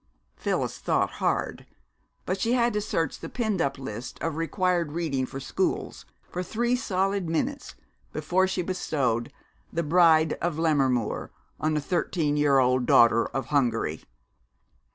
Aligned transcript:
Phyllis 0.35 0.79
thought 0.79 1.11
hard. 1.21 1.67
But 2.25 2.41
she 2.41 2.53
had 2.53 2.73
to 2.73 2.81
search 2.81 3.19
the 3.19 3.29
pinned 3.29 3.61
up 3.61 3.77
list 3.77 4.17
of 4.19 4.35
required 4.35 4.93
reading 4.93 5.27
for 5.27 5.39
schools 5.39 6.05
for 6.27 6.41
three 6.41 6.75
solid 6.75 7.29
minutes 7.29 7.75
before 8.11 8.47
she 8.47 8.63
bestowed 8.63 9.31
"The 9.71 9.83
Bride 9.83 10.39
of 10.41 10.57
Lammermoor" 10.57 11.29
on 11.59 11.77
a 11.77 11.79
thirteen 11.79 12.35
year 12.35 12.57
old 12.57 12.87
daughter 12.87 13.27
of 13.27 13.49
Hungary. 13.53 14.01